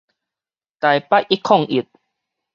[0.79, 1.87] 台北一空一